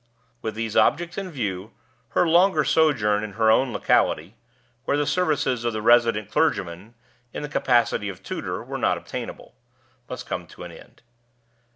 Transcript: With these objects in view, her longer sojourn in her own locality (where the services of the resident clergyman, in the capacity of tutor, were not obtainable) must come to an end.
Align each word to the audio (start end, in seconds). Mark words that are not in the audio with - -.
With 0.41 0.55
these 0.55 0.75
objects 0.75 1.15
in 1.15 1.29
view, 1.29 1.73
her 2.17 2.27
longer 2.27 2.63
sojourn 2.63 3.23
in 3.23 3.33
her 3.33 3.51
own 3.51 3.71
locality 3.71 4.35
(where 4.85 4.97
the 4.97 5.05
services 5.05 5.63
of 5.63 5.73
the 5.73 5.81
resident 5.83 6.31
clergyman, 6.31 6.95
in 7.33 7.43
the 7.43 7.47
capacity 7.47 8.09
of 8.09 8.23
tutor, 8.23 8.63
were 8.63 8.79
not 8.79 8.97
obtainable) 8.97 9.53
must 10.09 10.25
come 10.25 10.47
to 10.47 10.63
an 10.63 10.71
end. 10.71 11.03